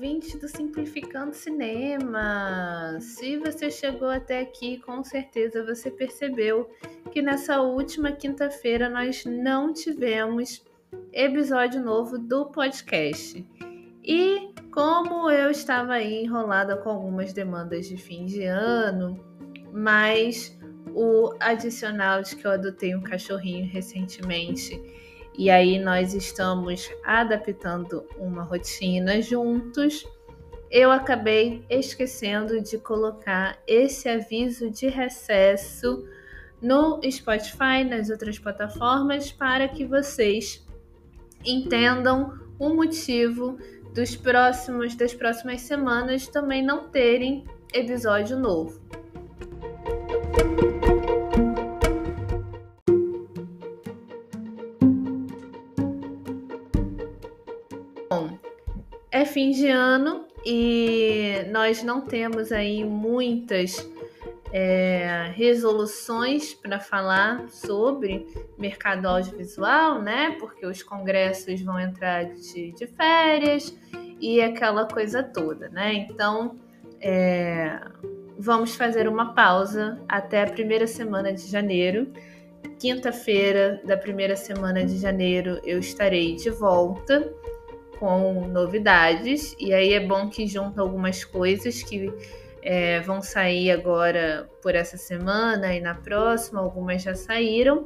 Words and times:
ouvinte 0.00 0.38
do 0.38 0.48
Simplificando 0.48 1.34
Cinema! 1.34 2.96
Se 3.00 3.36
você 3.36 3.70
chegou 3.70 4.08
até 4.08 4.40
aqui, 4.40 4.78
com 4.78 5.04
certeza 5.04 5.62
você 5.62 5.90
percebeu 5.90 6.70
que 7.12 7.20
nessa 7.20 7.60
última 7.60 8.10
quinta-feira 8.10 8.88
nós 8.88 9.26
não 9.26 9.74
tivemos 9.74 10.64
episódio 11.12 11.82
novo 11.82 12.16
do 12.16 12.46
podcast. 12.46 13.46
E 14.02 14.54
como 14.72 15.30
eu 15.30 15.50
estava 15.50 15.92
aí 15.92 16.24
enrolada 16.24 16.78
com 16.78 16.88
algumas 16.88 17.34
demandas 17.34 17.86
de 17.86 17.98
fim 17.98 18.24
de 18.24 18.44
ano, 18.44 19.22
mas 19.70 20.58
o 20.94 21.34
adicional 21.38 22.22
de 22.22 22.36
que 22.36 22.46
eu 22.46 22.52
adotei 22.52 22.96
um 22.96 23.02
cachorrinho 23.02 23.70
recentemente 23.70 24.80
e 25.36 25.48
aí 25.50 25.78
nós 25.78 26.14
estamos 26.14 26.90
adaptando 27.04 28.04
uma 28.18 28.42
rotina 28.42 29.20
juntos. 29.22 30.06
Eu 30.70 30.90
acabei 30.90 31.64
esquecendo 31.68 32.60
de 32.60 32.78
colocar 32.78 33.58
esse 33.66 34.08
aviso 34.08 34.70
de 34.70 34.88
recesso 34.88 36.06
no 36.60 37.00
Spotify, 37.10 37.84
nas 37.88 38.10
outras 38.10 38.38
plataformas, 38.38 39.32
para 39.32 39.66
que 39.68 39.84
vocês 39.84 40.64
entendam 41.44 42.38
o 42.58 42.68
motivo 42.70 43.56
dos 43.94 44.14
próximos 44.14 44.94
das 44.94 45.14
próximas 45.14 45.62
semanas 45.62 46.28
também 46.28 46.62
não 46.62 46.88
terem 46.88 47.44
episódio 47.72 48.38
novo. 48.38 48.80
É 59.20 59.24
fim 59.26 59.50
de 59.50 59.68
ano 59.68 60.24
e 60.46 61.44
nós 61.50 61.82
não 61.82 62.00
temos 62.00 62.50
aí 62.50 62.82
muitas 62.82 63.86
é, 64.50 65.30
resoluções 65.34 66.54
para 66.54 66.80
falar 66.80 67.46
sobre 67.50 68.26
mercado 68.56 69.04
audiovisual, 69.04 70.00
né? 70.00 70.38
Porque 70.40 70.64
os 70.64 70.82
congressos 70.82 71.60
vão 71.60 71.78
entrar 71.78 72.32
de, 72.32 72.72
de 72.72 72.86
férias 72.86 73.76
e 74.18 74.40
aquela 74.40 74.86
coisa 74.86 75.22
toda, 75.22 75.68
né? 75.68 75.92
Então, 75.92 76.56
é, 76.98 77.78
vamos 78.38 78.74
fazer 78.74 79.06
uma 79.06 79.34
pausa 79.34 80.00
até 80.08 80.44
a 80.44 80.50
primeira 80.50 80.86
semana 80.86 81.30
de 81.30 81.46
janeiro. 81.46 82.10
Quinta-feira 82.78 83.82
da 83.84 83.98
primeira 83.98 84.34
semana 84.34 84.82
de 84.82 84.96
janeiro 84.96 85.60
eu 85.62 85.78
estarei 85.78 86.36
de 86.36 86.48
volta 86.48 87.30
com 88.00 88.48
novidades. 88.48 89.54
E 89.60 89.72
aí 89.74 89.92
é 89.92 90.00
bom 90.00 90.28
que 90.30 90.46
junta 90.46 90.80
algumas 90.80 91.22
coisas 91.22 91.82
que 91.82 92.12
é, 92.62 93.00
vão 93.00 93.20
sair 93.20 93.70
agora 93.70 94.48
por 94.62 94.74
essa 94.74 94.96
semana 94.96 95.74
e 95.74 95.80
na 95.80 95.94
próxima, 95.94 96.60
algumas 96.60 97.02
já 97.02 97.14
saíram. 97.14 97.84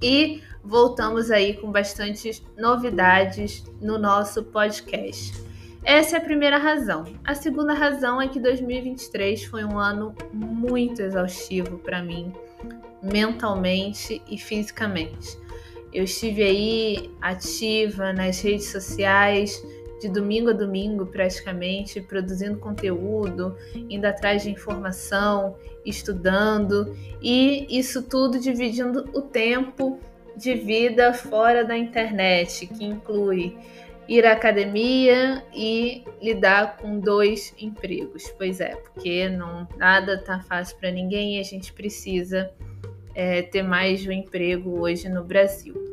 E 0.00 0.42
voltamos 0.62 1.30
aí 1.30 1.54
com 1.54 1.70
bastante 1.70 2.42
novidades 2.56 3.64
no 3.80 3.98
nosso 3.98 4.44
podcast. 4.44 5.42
Essa 5.82 6.16
é 6.16 6.18
a 6.18 6.22
primeira 6.22 6.56
razão. 6.56 7.04
A 7.24 7.34
segunda 7.34 7.74
razão 7.74 8.20
é 8.20 8.28
que 8.28 8.40
2023 8.40 9.44
foi 9.44 9.64
um 9.64 9.78
ano 9.78 10.14
muito 10.32 11.02
exaustivo 11.02 11.78
para 11.78 12.02
mim, 12.02 12.32
mentalmente 13.02 14.22
e 14.28 14.38
fisicamente. 14.38 15.38
Eu 15.94 16.02
estive 16.04 16.42
aí 16.42 17.10
ativa 17.20 18.12
nas 18.12 18.40
redes 18.40 18.66
sociais, 18.66 19.64
de 20.00 20.08
domingo 20.08 20.50
a 20.50 20.52
domingo 20.52 21.06
praticamente, 21.06 22.00
produzindo 22.00 22.58
conteúdo, 22.58 23.56
indo 23.88 24.04
atrás 24.04 24.42
de 24.42 24.50
informação, 24.50 25.56
estudando 25.86 26.94
e 27.22 27.66
isso 27.70 28.02
tudo 28.02 28.40
dividindo 28.40 29.08
o 29.14 29.22
tempo 29.22 30.00
de 30.36 30.54
vida 30.54 31.14
fora 31.14 31.64
da 31.64 31.78
internet, 31.78 32.66
que 32.66 32.84
inclui 32.84 33.56
ir 34.08 34.26
à 34.26 34.32
academia 34.32 35.44
e 35.54 36.04
lidar 36.20 36.76
com 36.76 36.98
dois 36.98 37.54
empregos. 37.58 38.34
Pois 38.36 38.60
é, 38.60 38.74
porque 38.74 39.28
não 39.28 39.66
nada 39.76 40.18
tá 40.18 40.40
fácil 40.40 40.76
para 40.78 40.90
ninguém 40.90 41.36
e 41.36 41.40
a 41.40 41.44
gente 41.44 41.72
precisa 41.72 42.50
é, 43.14 43.42
ter 43.42 43.62
mais 43.62 44.00
de 44.00 44.08
um 44.08 44.12
emprego 44.12 44.80
hoje 44.80 45.08
no 45.08 45.24
Brasil. 45.24 45.83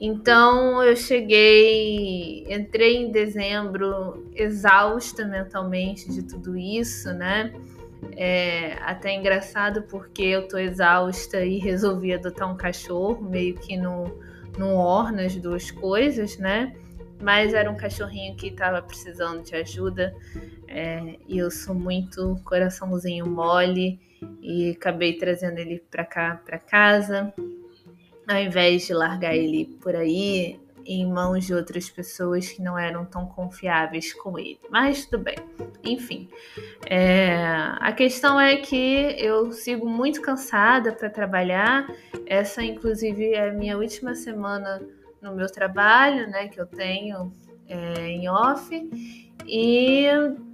Então 0.00 0.82
eu 0.82 0.96
cheguei, 0.96 2.46
entrei 2.50 2.96
em 2.96 3.12
dezembro 3.12 4.30
exausta 4.34 5.26
mentalmente 5.26 6.10
de 6.10 6.22
tudo 6.22 6.56
isso, 6.56 7.12
né? 7.12 7.52
É 8.16 8.78
até 8.80 9.14
engraçado 9.14 9.82
porque 9.82 10.22
eu 10.22 10.48
tô 10.48 10.56
exausta 10.56 11.44
e 11.44 11.58
resolvi 11.58 12.14
adotar 12.14 12.50
um 12.50 12.56
cachorro, 12.56 13.22
meio 13.22 13.54
que 13.56 13.76
no, 13.76 14.18
no 14.56 14.74
orna 14.74 15.26
as 15.26 15.36
duas 15.36 15.70
coisas, 15.70 16.38
né? 16.38 16.74
Mas 17.20 17.52
era 17.52 17.70
um 17.70 17.76
cachorrinho 17.76 18.34
que 18.36 18.46
estava 18.46 18.80
precisando 18.80 19.42
de 19.42 19.54
ajuda 19.54 20.16
é, 20.66 21.16
e 21.28 21.36
eu 21.36 21.50
sou 21.50 21.74
muito 21.74 22.40
coraçãozinho 22.42 23.26
mole 23.26 24.00
e 24.40 24.70
acabei 24.70 25.18
trazendo 25.18 25.58
ele 25.58 25.84
para 25.90 26.06
cá, 26.06 26.40
para 26.42 26.58
casa 26.58 27.34
ao 28.28 28.38
invés 28.38 28.86
de 28.86 28.94
largar 28.94 29.34
ele 29.34 29.66
por 29.80 29.94
aí 29.94 30.58
em 30.84 31.06
mãos 31.06 31.46
de 31.46 31.54
outras 31.54 31.88
pessoas 31.88 32.48
que 32.48 32.62
não 32.62 32.78
eram 32.78 33.04
tão 33.04 33.26
confiáveis 33.26 34.12
com 34.12 34.38
ele. 34.38 34.58
Mas 34.70 35.06
tudo 35.06 35.22
bem. 35.22 35.36
Enfim, 35.84 36.28
é, 36.86 37.34
a 37.78 37.92
questão 37.92 38.40
é 38.40 38.56
que 38.56 39.14
eu 39.18 39.52
sigo 39.52 39.88
muito 39.88 40.20
cansada 40.20 40.92
para 40.92 41.08
trabalhar. 41.08 41.88
Essa, 42.26 42.62
inclusive, 42.62 43.32
é 43.32 43.50
a 43.50 43.52
minha 43.52 43.78
última 43.78 44.14
semana 44.14 44.82
no 45.20 45.34
meu 45.34 45.46
trabalho, 45.46 46.28
né, 46.28 46.48
que 46.48 46.60
eu 46.60 46.66
tenho 46.66 47.32
é, 47.68 48.08
em 48.08 48.28
off. 48.28 49.29
E 49.52 50.06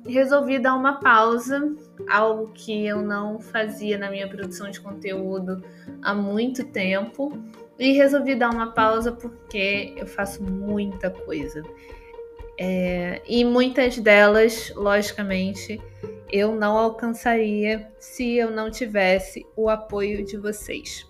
resolvi 0.07 0.59
dar 0.59 0.75
uma 0.75 1.01
pausa, 1.01 1.77
algo 2.09 2.51
que 2.55 2.87
eu 2.87 3.03
não 3.03 3.39
fazia 3.39 3.99
na 3.99 4.11
minha 4.11 4.27
produção 4.27 4.71
de 4.71 4.81
conteúdo 4.81 5.63
há 6.01 6.15
muito 6.15 6.65
tempo 6.65 7.39
e 7.79 7.93
resolvi 7.93 8.35
dar 8.35 8.49
uma 8.49 8.73
pausa 8.73 9.13
porque 9.13 9.93
eu 9.99 10.07
faço 10.07 10.43
muita 10.43 11.11
coisa. 11.11 11.63
É, 12.59 13.21
e 13.29 13.45
muitas 13.45 13.99
delas, 13.99 14.73
logicamente, 14.75 15.79
eu 16.33 16.55
não 16.55 16.79
alcançaria 16.79 17.87
se 18.01 18.35
eu 18.35 18.51
não 18.51 18.71
tivesse 18.71 19.47
o 19.55 19.69
apoio 19.69 20.25
de 20.25 20.39
vocês. 20.39 21.07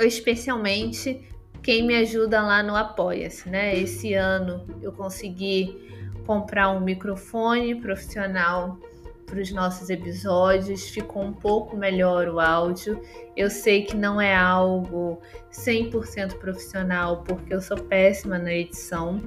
Especialmente 0.00 1.28
quem 1.64 1.82
me 1.82 1.96
ajuda 1.96 2.42
lá 2.42 2.62
no 2.62 2.76
Apoia-se, 2.76 3.48
né? 3.48 3.74
Esse 3.74 4.12
ano 4.12 4.66
eu 4.82 4.92
consegui 4.92 5.90
comprar 6.26 6.70
um 6.70 6.80
microfone 6.80 7.74
profissional 7.80 8.78
para 9.24 9.40
os 9.40 9.50
nossos 9.50 9.88
episódios, 9.88 10.86
ficou 10.90 11.22
um 11.22 11.32
pouco 11.32 11.74
melhor 11.74 12.28
o 12.28 12.38
áudio. 12.38 13.00
Eu 13.34 13.48
sei 13.48 13.82
que 13.82 13.96
não 13.96 14.20
é 14.20 14.36
algo 14.36 15.18
100% 15.50 16.34
profissional, 16.34 17.22
porque 17.22 17.54
eu 17.54 17.62
sou 17.62 17.78
péssima 17.78 18.38
na 18.38 18.52
edição, 18.52 19.18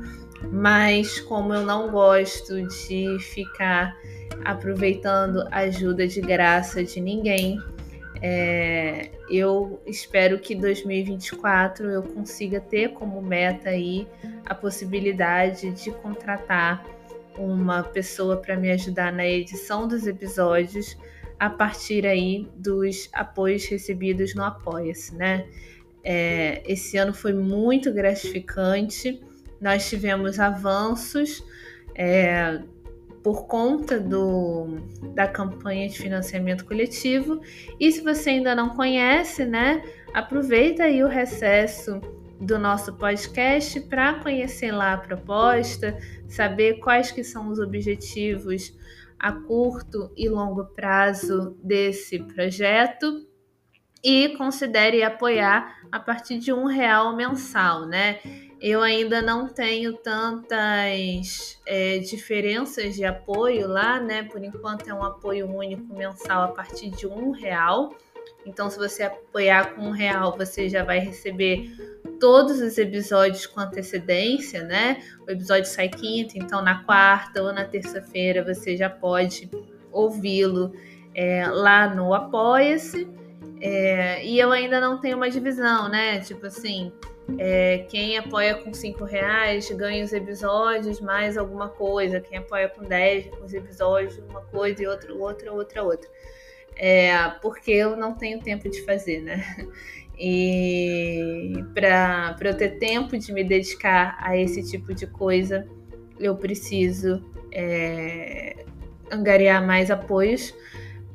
mas 0.52 1.20
como 1.22 1.56
eu 1.56 1.64
não 1.64 1.90
gosto 1.90 2.62
de 2.68 3.18
ficar 3.20 3.98
aproveitando 4.46 5.44
ajuda 5.52 6.08
de 6.08 6.22
graça 6.22 6.84
de 6.84 7.02
ninguém, 7.02 7.60
é, 8.22 9.12
eu 9.30 9.82
espero 9.86 10.40
que 10.40 10.56
2024 10.56 11.90
eu 11.90 12.04
consiga 12.04 12.60
ter 12.60 12.94
como 12.94 13.22
meta 13.22 13.70
aí 13.70 14.08
a 14.46 14.56
possibilidade 14.56 15.72
de 15.72 15.92
contratar 15.92 16.84
uma 17.38 17.84
pessoa 17.84 18.38
para 18.38 18.56
me 18.56 18.72
ajudar 18.72 19.12
na 19.14 19.26
edição 19.26 19.88
dos 19.88 20.08
episódios 20.08 20.98
a 21.40 21.50
partir 21.50 22.06
aí 22.06 22.50
dos 22.56 23.10
apoios 23.14 23.66
recebidos 23.66 24.34
no 24.34 24.44
Apoia-se, 24.44 25.16
né? 25.16 25.46
É, 26.04 26.64
esse 26.66 26.98
ano 26.98 27.14
foi 27.14 27.34
muito 27.34 27.94
gratificante, 27.94 29.22
nós 29.62 29.88
tivemos 29.88 30.40
avanços 30.40 31.44
é, 31.94 32.62
por 33.24 33.48
conta 33.48 34.00
do, 34.00 34.78
da 35.14 35.28
campanha 35.28 35.88
de 35.90 35.98
financiamento 35.98 36.66
coletivo. 36.66 37.42
E 37.80 37.92
se 37.92 38.02
você 38.02 38.32
ainda 38.32 38.56
não 38.56 38.70
conhece, 38.70 39.46
né, 39.46 39.84
aproveita 40.14 40.84
aí 40.84 41.04
o 41.04 41.08
recesso 41.08 42.00
do 42.40 42.60
nosso 42.60 42.94
podcast 42.94 43.80
para 43.82 44.16
conhecer 44.16 44.72
lá 44.72 44.94
a 44.94 44.98
proposta, 44.98 45.98
saber 46.28 46.80
quais 46.80 47.12
que 47.12 47.24
são 47.24 47.50
os 47.50 47.60
objetivos 47.60 48.78
a 49.20 49.32
curto 49.32 50.12
e 50.16 50.30
longo 50.30 50.66
prazo 50.66 51.58
desse 51.64 52.20
projeto. 52.20 53.26
e 54.04 54.30
considere 54.38 55.04
apoiar 55.04 55.82
a 55.92 56.00
partir 56.00 56.38
de 56.38 56.54
um 56.54 56.66
real 56.66 57.16
mensal, 57.16 57.88
né? 57.88 58.20
Eu 58.60 58.82
ainda 58.82 59.22
não 59.22 59.48
tenho 59.48 59.94
tantas 59.94 61.60
é, 61.66 62.00
diferenças 62.00 62.96
de 62.96 63.06
apoio 63.06 63.68
lá, 63.68 64.00
né? 64.00 64.24
Por 64.24 64.44
enquanto 64.44 64.90
é 64.90 64.94
um 64.94 65.04
apoio 65.04 65.48
único 65.48 65.94
mensal 65.94 66.44
a 66.44 66.48
partir 66.48 66.90
de 66.90 67.06
um 67.06 67.32
real. 67.32 67.96
Então, 68.46 68.70
se 68.70 68.78
você 68.78 69.04
apoiar 69.04 69.76
com 69.76 69.82
um 69.82 69.92
real, 69.92 70.36
você 70.36 70.70
já 70.70 70.84
vai 70.84 71.00
receber 71.00 71.70
todos 72.20 72.60
os 72.60 72.78
episódios 72.78 73.46
com 73.46 73.60
antecedência, 73.60 74.64
né? 74.64 75.04
O 75.28 75.32
episódio 75.32 75.66
sai 75.66 75.90
quinta, 75.90 76.38
então 76.38 76.62
na 76.62 76.84
quarta 76.84 77.44
ou 77.44 77.54
na 77.54 77.66
terça-feira 77.66 78.44
você 78.44 78.76
já 78.76 78.90
pode 78.90 79.50
ouvi-lo 79.92 80.74
é, 81.14 81.48
lá 81.48 81.94
no 81.94 82.14
Apoia-se. 82.14 83.08
É, 83.62 84.26
e 84.26 84.40
eu 84.40 84.52
ainda 84.52 84.80
não 84.80 85.00
tenho 85.00 85.18
uma 85.18 85.30
divisão, 85.30 85.90
né? 85.90 86.20
Tipo 86.22 86.48
assim, 86.48 86.92
é, 87.38 87.86
quem 87.90 88.18
apoia 88.18 88.56
com 88.56 88.74
5 88.74 89.04
reais 89.04 89.70
ganha 89.72 90.04
os 90.04 90.14
episódios 90.14 91.02
mais 91.02 91.38
alguma 91.38 91.68
coisa. 91.68 92.22
Quem 92.22 92.38
apoia 92.38 92.70
com 92.70 92.84
10 92.84 93.30
os 93.44 93.54
episódios, 93.54 94.18
uma 94.30 94.42
coisa 94.42 94.82
e 94.82 94.88
outra, 94.88 95.14
outra, 95.14 95.52
outra, 95.52 95.84
outra. 95.84 96.10
É, 96.76 97.30
porque 97.42 97.72
eu 97.72 97.96
não 97.98 98.14
tenho 98.14 98.40
tempo 98.40 98.70
de 98.70 98.82
fazer, 98.84 99.22
né? 99.22 99.44
E 100.20 101.64
para 101.76 102.36
eu 102.42 102.58
ter 102.58 102.80
tempo 102.80 103.16
de 103.16 103.32
me 103.32 103.44
dedicar 103.44 104.18
a 104.20 104.36
esse 104.36 104.68
tipo 104.68 104.92
de 104.92 105.06
coisa, 105.06 105.68
eu 106.20 106.36
preciso 106.36 107.24
é, 107.52 108.66
angariar 109.12 109.64
mais 109.64 109.92
apoios 109.92 110.56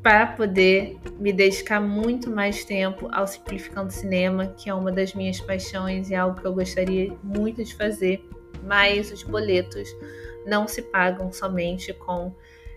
para 0.03 0.27
poder 0.27 0.99
me 1.19 1.33
dedicar 1.33 1.81
muito 1.81 2.29
mais 2.29 2.65
tempo 2.65 3.09
ao 3.13 3.27
Simplificando 3.27 3.93
Cinema, 3.93 4.49
que 4.49 4.69
é 4.69 4.75
uma 4.75 4.91
das 4.91 5.15
minhas 5.15 5.41
paixões 5.41 6.11
e 6.11 6.15
algo 6.15 6.41
que 6.41 6.47
eu 6.47 6.53
gostaria 6.53 7.13
muito 7.23 7.63
de 7.63 7.75
fazer, 7.75 8.25
mas 8.65 9.13
os 9.13 9.23
boletos 9.23 9.89
não 10.45 10.67
se 10.67 10.83
pagam 10.83 11.33
somente 11.33 11.93
com 11.93 12.35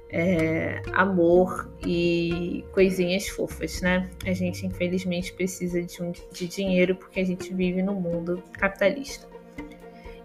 é, 0.10 0.84
amor 0.94 1.70
e 1.86 2.64
coisinhas 2.72 3.28
fofas, 3.28 3.82
né? 3.82 4.10
A 4.24 4.34
gente 4.34 4.66
infelizmente 4.66 5.34
precisa 5.34 5.82
de, 5.82 6.04
um, 6.04 6.12
de 6.32 6.48
dinheiro 6.48 6.96
porque 6.96 7.20
a 7.20 7.26
gente 7.26 7.52
vive 7.52 7.82
no 7.82 7.96
mundo 7.96 8.44
capitalista. 8.54 9.28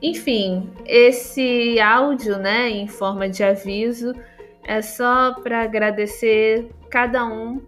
Enfim, 0.03 0.70
esse 0.87 1.79
áudio, 1.79 2.38
né, 2.38 2.70
em 2.70 2.88
forma 2.88 3.29
de 3.29 3.43
aviso, 3.43 4.14
é 4.65 4.83
só 4.83 5.35
para 5.35 5.62
agradecer 5.62 6.69
cada 6.91 7.25
um 7.25 7.61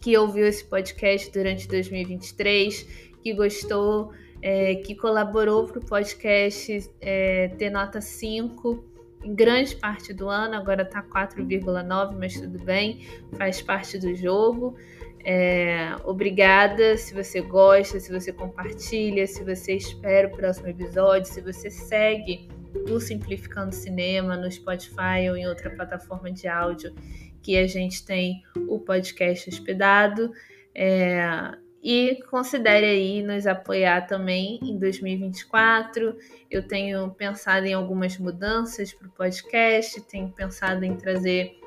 que 0.00 0.16
ouviu 0.16 0.46
esse 0.46 0.64
podcast 0.64 1.30
durante 1.30 1.68
2023, 1.68 2.82
que 3.22 3.34
gostou, 3.34 4.12
é, 4.42 4.76
que 4.76 4.94
colaborou 4.94 5.66
para 5.66 5.78
o 5.78 5.84
podcast 5.84 6.90
é, 7.00 7.48
ter 7.58 7.70
nota 7.70 8.00
5 8.00 8.90
em 9.22 9.34
grande 9.34 9.76
parte 9.76 10.14
do 10.14 10.28
ano, 10.28 10.54
agora 10.54 10.82
está 10.82 11.02
4,9, 11.02 12.16
mas 12.18 12.40
tudo 12.40 12.58
bem, 12.64 13.06
faz 13.36 13.60
parte 13.60 13.98
do 13.98 14.14
jogo. 14.14 14.74
É, 15.22 15.94
obrigada 16.04 16.96
se 16.96 17.12
você 17.12 17.42
gosta, 17.42 18.00
se 18.00 18.10
você 18.10 18.32
compartilha, 18.32 19.26
se 19.26 19.44
você 19.44 19.74
espera 19.74 20.28
o 20.28 20.30
próximo 20.30 20.68
episódio, 20.68 21.30
se 21.30 21.42
você 21.42 21.70
segue 21.70 22.48
do 22.86 23.00
Simplificando 23.00 23.74
Cinema 23.74 24.36
no 24.36 24.50
Spotify 24.50 25.28
ou 25.28 25.36
em 25.36 25.46
outra 25.46 25.70
plataforma 25.70 26.30
de 26.30 26.48
áudio 26.48 26.94
que 27.42 27.56
a 27.56 27.66
gente 27.66 28.04
tem 28.04 28.42
o 28.68 28.78
podcast 28.78 29.48
hospedado. 29.48 30.32
É, 30.74 31.52
e 31.82 32.22
considere 32.30 32.86
aí 32.86 33.22
nos 33.22 33.46
apoiar 33.46 34.06
também 34.06 34.60
em 34.62 34.78
2024. 34.78 36.16
Eu 36.50 36.66
tenho 36.66 37.10
pensado 37.10 37.66
em 37.66 37.72
algumas 37.72 38.18
mudanças 38.18 38.92
para 38.92 39.08
o 39.08 39.10
podcast, 39.10 40.00
tenho 40.02 40.28
pensado 40.30 40.84
em 40.84 40.94
trazer 40.96 41.58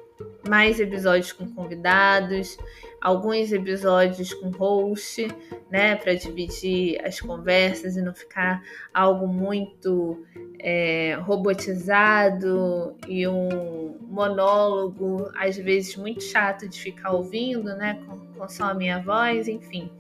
mais 0.48 0.80
episódios 0.80 1.32
com 1.32 1.48
convidados, 1.54 2.58
alguns 3.04 3.52
episódios 3.52 4.34
com 4.34 4.50
host, 4.50 5.28
né, 5.70 5.98
para 5.98 6.14
dividir 6.14 7.06
as 7.06 7.20
conversas 7.20 7.98
e 7.98 8.02
não 8.02 8.14
ficar 8.16 8.64
algo 8.94 9.28
muito 9.28 10.26
é, 10.58 11.16
robotizado 11.20 12.96
e 13.06 13.28
um 13.28 13.98
monólogo, 14.08 15.30
às 15.36 15.58
vezes 15.58 15.98
muito 15.98 16.24
chato 16.24 16.66
de 16.70 16.80
ficar 16.80 17.12
ouvindo, 17.12 17.76
né, 17.76 18.02
com, 18.08 18.48
só 18.48 18.68
a 18.68 18.74
minha 18.74 19.00
voz, 19.00 19.50
enfim. 19.50 19.92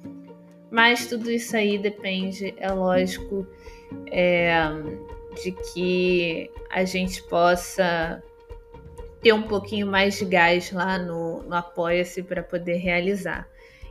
Mas 0.71 1.05
tudo 1.05 1.29
isso 1.29 1.57
aí 1.57 1.77
depende, 1.77 2.53
é 2.55 2.71
lógico, 2.71 3.45
é, 4.09 4.53
de 5.43 5.51
que 5.51 6.49
a 6.69 6.85
gente 6.85 7.21
possa 7.23 8.23
ter 9.23 9.33
um 9.33 9.43
pouquinho 9.43 9.87
mais 9.87 10.17
de 10.17 10.25
gás 10.25 10.71
lá 10.71 10.99
no, 10.99 11.41
no 11.43 11.55
Apoia-se 11.55 12.21
para 12.21 12.43
poder 12.43 12.75
realizar. 12.75 13.47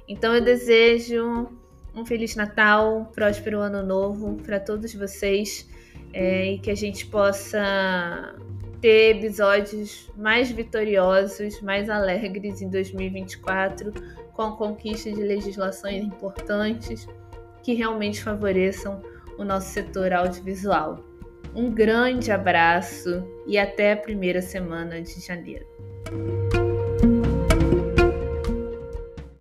Então 0.07 0.35
eu 0.35 0.43
desejo 0.43 1.49
um 1.95 2.05
Feliz 2.05 2.37
Natal, 2.37 2.99
um 2.99 3.05
próspero 3.07 3.59
Ano 3.59 3.83
Novo 3.83 4.37
para 4.45 4.61
todos 4.61 4.95
vocês 4.95 5.69
é, 6.13 6.53
e 6.53 6.59
que 6.59 6.71
a 6.71 6.75
gente 6.75 7.07
possa 7.07 8.35
ter 8.81 9.17
episódios 9.17 10.11
mais 10.17 10.51
vitoriosos, 10.51 11.61
mais 11.63 11.89
alegres 11.89 12.61
em 12.61 12.69
2024, 12.69 13.93
com 14.35 14.43
a 14.43 14.57
conquista 14.57 15.11
de 15.11 15.23
legislações 15.23 16.05
importantes 16.05 17.09
que 17.63 17.75
realmente 17.75 18.23
favoreçam 18.23 19.01
o 19.39 19.45
nosso 19.45 19.69
setor 19.69 20.13
audiovisual. 20.13 21.12
Um 21.55 21.71
grande 21.71 22.31
abraço 22.31 23.25
e 23.47 23.59
até 23.59 23.93
a 23.93 23.97
primeira 23.97 24.41
semana 24.41 25.01
de 25.01 25.21
janeiro. 25.21 25.67